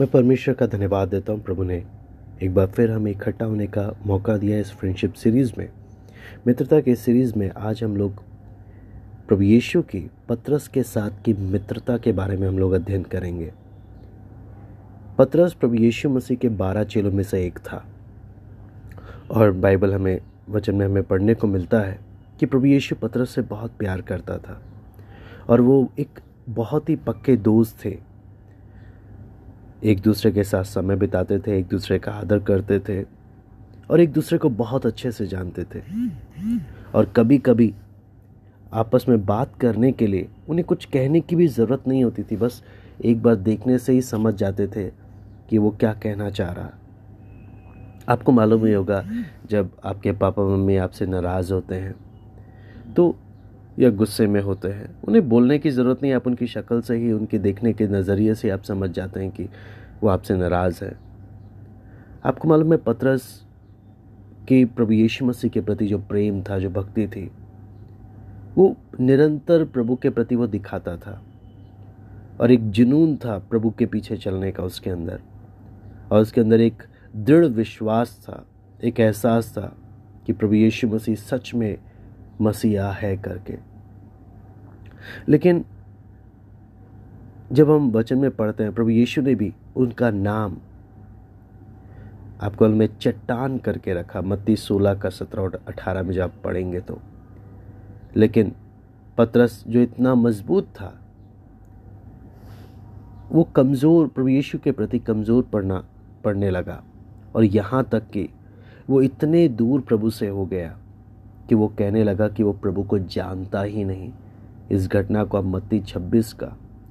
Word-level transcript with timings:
मैं 0.00 0.10
परमेश्वर 0.10 0.54
का 0.54 0.66
धन्यवाद 0.66 1.08
देता 1.08 1.32
हूँ, 1.32 1.42
प्रभु 1.42 1.62
ने 1.62 1.84
एक 2.42 2.54
बार 2.54 2.66
फिर 2.66 2.90
हमें 2.90 3.10
इकट्ठा 3.12 3.44
होने 3.44 3.66
का 3.66 3.92
मौका 4.06 4.36
दिया 4.36 4.58
इस 4.58 4.72
फ्रेंडशिप 4.72 5.12
सीरीज़ 5.12 5.52
में। 5.58 5.68
मित्रता 6.46 6.80
के 6.80 6.94
सीरीज़ 6.94 7.38
में 7.38 7.50
आज 7.50 7.84
हम 7.84 7.96
लोग 7.96 8.12
प्रभु 9.28 9.42
यीशु 9.42 9.82
की 9.82 10.10
पत्रस 10.28 10.68
के 10.68 10.82
साथ 10.82 11.10
की 11.24 11.32
मित्रता 11.32 11.98
के 11.98 12.12
बारे 12.12 12.36
में 12.36 12.48
हम 12.48 12.58
लोग 12.58 12.72
अध्ययन 12.72 13.02
करेंगे। 13.02 13.52
पत्रस 15.18 15.52
प्रभु 15.52 15.74
यीशु 15.74 16.10
मसीह 16.10 16.36
के 16.36 16.48
बारह 16.48 16.84
चेलों 16.84 17.12
में 17.12 17.24
से 17.24 17.46
एक 17.46 17.58
था। 17.58 17.86
और 19.30 19.52
बाइबल 19.52 19.94
हमें, 19.94 20.20
वचन 20.48 20.74
में 20.74 20.86
हमें 20.86 21.02
पढ़ने 21.02 21.34
को 21.34 21.46
मिलता 21.46 21.80
है 21.80 21.98
कि 22.40 22.46
प्रभु 22.46 22.64
यीशु 22.64 22.94
पत्रस 22.94 23.30
से 23.30 23.42
बहुत 23.42 23.72
प्यार 23.78 24.00
करता 24.00 24.38
था। 24.38 24.62
और 25.48 25.60
वो 25.60 25.92
एक 25.98 26.20
बहुत 26.48 26.88
ही 26.88 26.96
पक्के 26.96 27.36
दोस्त 27.36 27.84
थे। 27.84 28.15
एक 29.82 30.00
दूसरे 30.00 30.30
के 30.32 30.44
साथ 30.44 30.64
समय 30.64 30.96
बिताते 30.96 31.38
थे, 31.38 31.58
एक 31.58 31.66
दूसरे 31.66 31.98
का 31.98 32.12
आदर 32.12 32.38
करते 32.40 32.78
थे 32.78 33.02
और 33.90 34.00
एक 34.00 34.12
दूसरे 34.12 34.38
को 34.38 34.48
बहुत 34.50 34.86
अच्छे 34.86 35.10
से 35.12 35.26
जानते 35.26 35.64
थे। 35.64 35.80
और 36.94 37.12
कभी 37.16 37.38
कभी 37.38 37.72
आपस 38.72 39.04
में 39.08 39.24
बात 39.26 39.54
करने 39.60 39.90
के 39.92 40.06
लिए 40.06 40.28
उन्हें 40.48 40.64
कुछ 40.66 40.84
कहने 40.84 41.20
की 41.20 41.36
भी 41.36 41.46
ज़रूरत 41.48 41.88
नहीं 41.88 42.04
होती 42.04 42.22
थी। 42.22 42.36
बस 42.36 42.62
एक 43.04 43.22
बार 43.22 43.36
देखने 43.36 43.78
से 43.78 43.92
ही 43.92 44.02
समझ 44.02 44.34
जाते 44.34 44.66
थे 44.66 44.88
कि 45.50 45.58
वो 45.58 45.70
क्या 45.70 45.92
कहना 45.94 46.30
चाह 46.30 46.52
रहा। 46.52 46.70
आपको 48.08 48.32
मालूम 48.32 48.64
ही 48.66 48.72
होगा, 48.72 49.02
जब 49.50 49.70
आपके 49.84 50.12
पापा 50.14 50.42
मम्मी 50.46 50.76
आपसे 50.76 51.06
नाराज़ 51.06 51.52
होते 51.52 51.74
हैं 51.74 51.94
तो 52.94 53.14
या 53.78 53.90
गुस्से 53.90 54.26
में 54.26 54.40
होते 54.40 54.68
हैं। 54.68 55.02
उन्हें 55.02 55.28
बोलने 55.28 55.58
की 55.58 55.70
ज़रूरत 55.70 56.02
नहीं, 56.02 56.12
आप 56.12 56.26
उनकी 56.26 56.46
शक्ल 56.46 56.80
से 56.80 56.96
ही, 56.96 57.12
उनके 57.12 57.38
देखने 57.38 57.72
के 57.72 57.86
नज़रिए 57.86 58.34
से 58.34 58.50
आप 58.50 58.62
समझ 58.62 58.90
जाते 58.90 59.20
हैं 59.20 59.30
कि 59.30 59.44
वो 60.02 60.08
आपसे 60.08 60.36
नाराज़ 60.36 60.84
है। 60.84 60.98
आपको 62.24 62.48
मालूम 62.48 62.72
है, 62.72 62.78
पत्रस 62.78 63.46
की 64.48 64.64
प्रभु 64.64 64.92
यीशु 64.92 65.24
मसीह 65.24 65.50
के 65.50 65.60
प्रति 65.60 65.86
जो 65.86 65.98
प्रेम 65.98 66.42
था, 66.42 66.58
जो 66.58 66.70
भक्ति 66.70 67.08
थी, 67.08 67.30
वो 68.56 68.76
निरंतर 69.00 69.64
प्रभु 69.64 69.96
के 69.96 70.10
प्रति 70.10 70.36
वो 70.36 70.46
दिखाता 70.46 70.96
था। 70.96 71.22
और 72.40 72.50
एक 72.50 72.70
जुनून 72.70 73.16
था 73.16 73.38
प्रभु 73.38 73.70
के 73.70 73.86
पीछे 73.86 74.16
चलने 74.16 74.52
का 74.52 74.62
उसके 74.62 74.90
अंदर। 74.90 75.20
और 76.12 76.20
उसके 76.20 76.40
अंदर 76.40 76.60
एक 76.60 76.82
दृढ़ 77.16 77.44
विश्वास 77.44 78.18
था, 78.22 78.46
एक 78.84 79.00
एहसास 79.00 79.50
था 79.58 79.76
कि 80.26 80.32
प्रभु 80.32 80.54
यीशु 80.54 80.88
मसीह 80.88 81.14
सच 81.14 81.54
में 81.54 81.78
मसीहा 82.40 82.92
है 82.92 83.16
करके। 83.16 83.58
लेकिन 85.28 85.64
जब 87.52 87.70
हम 87.70 87.90
वचन 87.90 88.18
में 88.18 88.30
पढ़ते 88.30 88.62
हैं, 88.62 88.74
प्रभु 88.74 88.90
यीशु 88.90 89.22
ने 89.22 89.34
भी 89.34 89.54
उनका 89.76 90.10
नाम 90.10 90.56
आपको 92.40 92.68
में 92.68 92.88
चट्टान 93.00 93.58
करके 93.58 93.94
रखा। 93.94 94.20
मत्ती 94.20 94.56
सोलह 94.56 94.94
का 94.94 95.08
सत्रह 95.08 95.42
और 95.42 95.62
अठारह 95.68 96.02
में 96.02 96.14
जब 96.14 96.22
आप 96.22 96.32
पढ़ेंगे 96.44 96.80
तो। 96.80 97.00
लेकिन 98.16 98.52
पत्रस 99.18 99.64
जो 99.66 99.80
इतना 99.80 100.14
मज़बूत 100.14 100.64
था, 100.64 101.00
वो 103.32 103.44
कमज़ोर, 103.44 104.08
प्रभु 104.08 104.28
यीशु 104.28 104.58
के 104.58 104.72
प्रति 104.72 104.98
कमज़ोर 104.98 105.42
पड़ना, 105.42 105.84
पड़ने 106.24 106.50
लगा। 106.50 106.82
और 107.36 107.44
यहाँ 107.44 107.84
तक 107.84 108.10
कि 108.10 108.28
वो 108.90 109.02
इतने 109.02 109.48
दूर 109.48 109.80
प्रभु 109.80 110.10
से 110.10 110.28
हो 110.28 110.46
गया। 110.46 110.78
कि 111.48 111.54
वो 111.54 111.68
कहने 111.68 112.04
लगा 112.04 112.28
कि 112.28 112.42
वो 112.42 112.52
प्रभु 112.52 112.82
को 112.82 112.98
जानता 112.98 113.62
ही 113.62 113.84
नहीं। 113.84 114.10
इस 114.70 114.88
घटना 114.88 115.24
को 115.24 115.38
आप 115.38 115.44
मत्ती 115.44 115.80
छब्बीस 115.80 116.32
का, 116.32 116.46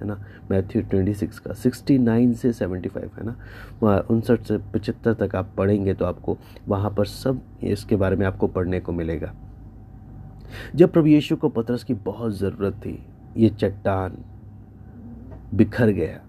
है 0.00 0.06
ना, 0.06 0.14
मैथ्यू 0.50 0.82
ट्वेंटी 0.82 1.14
सिक्स 1.14 1.38
का, 1.38 1.52
सिक्सटी 1.54 1.98
नाइन 1.98 2.32
से 2.34 2.52
सेवेंटी 2.52 2.88
फाइव, 2.88 3.10
है 3.18 3.24
ना 3.24 3.98
उनसठ 4.10 4.42
से 4.42 4.58
पचहत्तर 4.74 5.14
तक 5.16 5.36
आप 5.36 5.52
पढ़ेंगे 5.56 5.94
तो 5.94 6.04
आपको 6.04 6.36
वहाँ 6.68 6.90
पर 6.90 7.06
सब 7.06 7.40
इसके 7.64 7.96
बारे 7.96 8.16
में 8.16 8.26
आपको 8.26 8.46
पढ़ने 8.48 8.80
को 8.80 8.92
मिलेगा। 8.92 9.32
जब 10.76 10.92
प्रभु 10.92 11.06
यीशु 11.06 11.36
को 11.36 11.48
पतरस 11.48 11.84
की 11.84 11.94
बहुत 11.94 12.32
ज़रूरत 12.32 12.74
थी, 12.76 12.98
ये 13.36 13.48
चट्टान 13.50 14.16
बिखर 15.54 15.90
गया। 15.90 16.20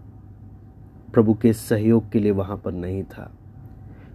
प्रभु 1.13 1.33
के 1.33 1.53
सहयोग 1.53 2.11
के 2.11 2.19
लिए 2.19 2.31
वहाँ 2.31 2.57
पर 2.57 2.71
नहीं 2.73 3.03
था। 3.03 3.31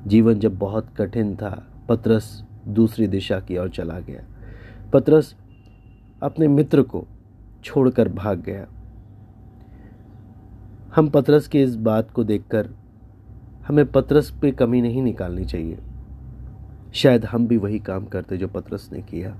जीवन 0.06 0.38
जब 0.38 0.58
बहुत 0.58 0.88
कठिन 0.96 1.34
था, 1.36 1.66
पतरस 1.88 2.44
दूसरी 2.68 3.06
दिशा 3.06 3.40
की 3.40 3.58
ओर 3.58 3.68
चला 3.68 4.00
गया। 4.00 4.20
पतरस 4.92 5.36
अपने 6.22 6.48
मित्र 6.48 6.82
को 6.82 7.06
छोड़कर 7.64 8.08
भाग 8.08 8.40
गया। 8.40 8.66
हम 10.96 11.08
पतरस 11.08 11.48
की 11.48 11.62
इस 11.62 11.76
बात 11.76 12.10
को 12.10 12.24
देखकर 12.24 12.70
हमें 13.66 13.86
पतरस 13.86 14.30
पे 14.42 14.50
कमी 14.50 14.82
नहीं 14.82 15.02
निकालनी 15.02 15.44
चाहिए। 15.44 15.78
शायद 16.94 17.24
हम 17.24 17.46
भी 17.46 17.56
वही 17.56 17.78
काम 17.78 18.04
करते 18.04 18.38
जो 18.38 18.48
पतरस 18.48 18.90
ने 18.92 19.02
किया। 19.02 19.30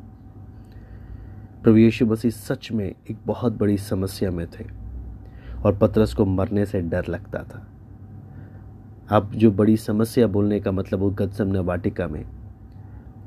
प्रभु 1.63 1.77
यीशु 1.77 2.07
मसीह 2.07 2.31
सच 2.31 2.73
में 2.73 2.95
एक 3.11 3.17
बहुत 3.27 3.59
बड़ी 3.59 3.79
समस्या 3.79 4.31
में 4.31 4.47
थे 4.47 4.65
और 5.65 5.79
पतरस 5.79 6.15
को 6.15 6.25
मरने 6.25 6.67
से 6.67 6.81
डर 6.81 7.07
लगता 7.09 7.43
था। 7.43 7.67
अब 9.09 9.31
जो 9.35 9.51
बड़ी 9.51 9.77
समस्या 9.77 10.27
बोलने 10.27 10.61
का 10.61 10.73
मतलब 10.73 11.01
वो 11.01 11.11
गदसम 11.11 11.57
वाटिका 11.57 12.07
में 12.07 12.25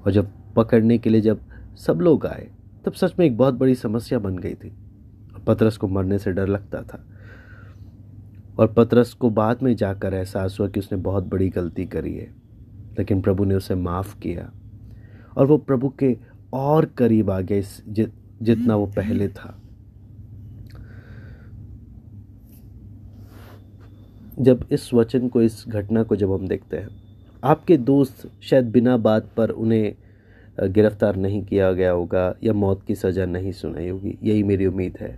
और 0.09 0.13
जब 0.13 0.53
पकड़ने 0.55 0.97
के 0.97 1.09
लिए 1.09 1.21
जब 1.21 1.39
सब 1.75 1.99
लोग 2.01 2.25
आए 2.25 2.51
तब 2.85 2.93
सच 2.93 3.13
में 3.19 3.25
एक 3.25 3.37
बहुत 3.37 3.53
बड़ी 3.53 3.75
समस्या 3.75 4.19
बन 4.19 4.37
गई 4.37 4.53
थी। 4.53 4.73
पतरस 5.47 5.77
को 5.77 5.87
मरने 5.87 6.19
से 6.19 6.31
डर 6.31 6.47
लगता 6.47 6.81
था। 6.81 7.05
और 8.59 8.73
पतरस 8.73 9.13
को 9.13 9.29
बाद 9.29 9.63
में 9.63 9.75
जाकर 9.75 10.13
एहसास 10.13 10.57
हुआ 10.59 10.67
कि 10.67 10.79
उसने 10.79 10.97
बहुत 10.97 11.23
बड़ी 11.23 11.49
गलती 11.49 11.85
करी 11.85 12.13
है 12.13 12.33
लेकिन 12.99 13.21
प्रभु 13.21 13.45
ने 13.45 13.55
उसे 13.55 13.75
माफ़ 13.75 14.19
किया। 14.19 14.51
और 15.37 15.45
वो 15.45 15.57
प्रभु 15.57 15.89
के 15.89 16.17
और 16.53 16.85
करीब 16.85 17.31
आ 17.31 17.41
गए 17.41 17.63
जित, 17.87 18.13
जितना 18.41 18.75
वो 18.75 18.85
पहले 18.85 19.27
था। 19.27 19.61
जब 24.39 24.67
इस 24.71 24.93
वचन 24.93 25.27
को 25.27 25.41
इस 25.41 25.65
घटना 25.67 26.03
को 26.03 26.15
जब 26.15 26.31
हम 26.31 26.47
देखते 26.47 26.77
हैं 26.77 27.08
आपके 27.43 27.77
दोस्त 27.77 28.29
शायद 28.41 28.71
बिना 28.71 28.95
बात 28.97 29.29
पर 29.37 29.49
उन्हें 29.49 29.95
गिरफ़्तार 30.63 31.15
नहीं 31.15 31.43
किया 31.43 31.71
गया 31.71 31.91
होगा 31.91 32.33
या 32.43 32.53
मौत 32.53 32.83
की 32.83 32.95
सज़ा 32.95 33.25
नहीं 33.25 33.51
सुनाई 33.51 33.87
होगी, 33.89 34.17
यही 34.23 34.43
मेरी 34.43 34.65
उम्मीद 34.65 34.97
है। 34.99 35.17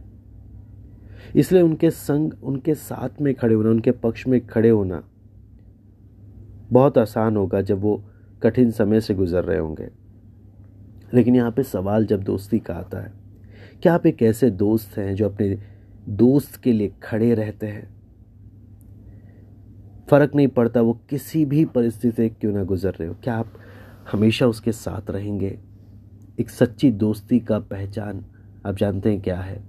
इसलिए 1.35 1.61
उनके 1.61 1.89
संग, 1.89 2.31
उनके 2.43 2.75
साथ 2.75 3.21
में 3.21 3.33
खड़े 3.35 3.55
होना, 3.55 3.69
उनके 3.69 3.91
पक्ष 3.91 4.27
में 4.27 4.45
खड़े 4.47 4.69
होना 4.69 5.03
बहुत 6.71 6.97
आसान 6.97 7.37
होगा 7.37 7.61
जब 7.61 7.81
वो 7.81 8.03
कठिन 8.43 8.71
समय 8.71 9.01
से 9.01 9.13
गुजर 9.13 9.43
रहे 9.43 9.57
होंगे। 9.57 9.87
लेकिन 11.13 11.35
यहाँ 11.35 11.51
पे 11.51 11.63
सवाल 11.63 12.05
जब 12.05 12.23
दोस्ती 12.23 12.59
का 12.59 12.73
आता 12.73 12.99
है, 12.99 13.11
क्या 13.81 13.93
आप 13.93 14.05
एक 14.05 14.21
ऐसे 14.23 14.49
दोस्त 14.51 14.97
हैं 14.97 15.15
जो 15.15 15.29
अपने 15.29 15.57
दोस्त 16.09 16.55
के 16.55 16.73
लिए 16.73 16.91
खड़े 17.03 17.33
रहते 17.33 17.67
हैं? 17.67 18.00
फ़र्क 20.11 20.35
नहीं 20.35 20.47
पड़ता, 20.47 20.81
वो 20.81 21.01
किसी 21.09 21.45
भी 21.45 21.65
परिस्थिति 21.65 22.15
से 22.15 22.29
क्यों 22.29 22.53
ना 22.53 22.63
गुजर 22.63 22.91
रहे 22.91 23.07
हो? 23.07 23.15
क्या 23.23 23.35
आप 23.35 23.53
हमेशा 24.11 24.47
उसके 24.47 24.71
साथ 24.71 25.11
रहेंगे? 25.11 25.59
एक 26.39 26.49
सच्ची 26.49 26.91
दोस्ती 26.91 27.39
का 27.39 27.59
पहचान, 27.59 28.25
आप 28.65 28.75
जानते 28.75 29.11
हैं 29.11 29.21
क्या 29.21 29.41
है? 29.41 29.63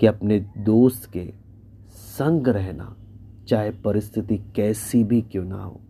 कि 0.00 0.06
अपने 0.06 0.40
दोस्त 0.58 1.10
के 1.12 1.32
संग 1.90 2.48
रहना, 2.48 2.96
चाहे 3.48 3.70
परिस्थिति 3.70 4.38
कैसी 4.56 5.04
भी 5.04 5.22
क्यों 5.22 5.44
ना 5.44 5.62
हो, 5.62 5.80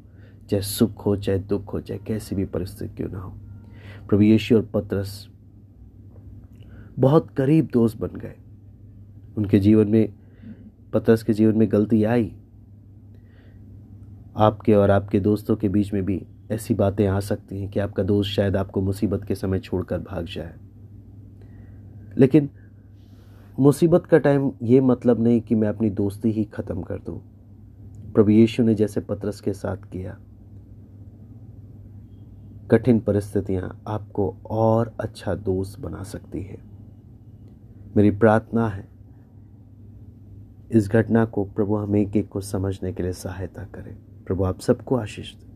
चाहे 0.51 0.63
सुख 0.63 1.07
हो, 1.07 1.17
चाहे 1.17 1.39
दुख 1.39 1.73
हो, 1.73 1.81
चाहे 1.81 2.01
कैसी 2.07 2.35
भी 2.35 2.45
परिस्थिति 2.45 2.97
क्यों 2.97 3.09
ना 3.09 3.21
हो, 3.21 3.31
प्रभु 4.09 4.23
यीशु 4.23 4.57
और 4.57 4.71
पत्रस 4.75 5.29
बहुत 6.99 7.31
करीब 7.31 7.69
दोस्त 7.73 7.99
बन 7.99 8.17
गए। 8.17 8.37
उनके 9.39 9.59
जीवन 9.59 9.89
में, 9.89 10.15
पत्रस 10.93 11.23
के 11.23 11.33
जीवन 11.33 11.59
में 11.59 11.73
गलती 11.73 12.05
आई। 12.05 12.37
आपके 14.37 14.75
और 14.75 14.91
आपके 14.91 15.21
दोस्तों 15.21 15.57
के 15.57 15.69
बीच 15.69 15.93
में 15.93 16.05
भी 16.05 16.27
ऐसी 16.51 16.75
बातें 16.75 17.07
आ 17.07 17.21
सकती 17.21 17.61
हैं 17.61 17.71
कि 17.71 17.81
आपका 17.81 18.03
दोस्त 18.03 18.31
शायद 18.31 18.57
आपको 18.57 18.81
मुसीबत 18.81 19.25
के 19.25 19.35
समय 19.35 19.59
छोड़कर 19.59 19.99
भाग 19.99 20.25
जाए। 20.25 20.55
लेकिन 22.19 22.51
मुसीबत 23.59 24.07
का 24.07 24.19
टाइम 24.19 24.53
ये 24.63 24.81
मतलब 24.81 25.21
नहीं 25.21 25.41
कि 25.41 25.55
मैं 25.55 25.69
अपनी 25.69 25.91
दोस्ती 25.91 26.31
ही 26.31 26.45
ख़त्म 26.45 26.83
कर 26.83 26.99
दूँ। 26.99 27.21
प्रभु 28.13 28.31
यीशु 28.31 28.63
ने 28.63 28.75
जैसे 28.75 29.01
पत्रस 29.01 29.41
के 29.41 29.53
साथ 29.53 29.77
किया। 29.77 30.19
कठिन 32.71 33.01
परिस्थितियाँ 33.01 33.83
आपको 33.87 34.37
और 34.51 34.97
अच्छा 35.01 35.35
दोस्त 35.35 35.81
बना 35.81 36.03
सकती 36.03 36.43
है। 36.43 36.59
मेरी 37.97 38.11
प्रार्थना 38.11 38.69
है, 38.69 38.89
इस 40.71 40.89
घटना 40.89 41.25
को 41.25 41.45
प्रभु 41.45 41.77
हमें 41.77 42.01
एक 42.01 42.17
एक 42.17 42.29
को 42.29 42.41
समझने 42.41 42.93
के 42.93 43.03
लिए 43.03 43.13
सहायता 43.13 43.65
करें। 43.65 44.14
प्रभु 44.27 44.45
आप 44.45 44.61
सबको 44.61 44.97
आशीष 44.97 45.35
दें। 45.35 45.54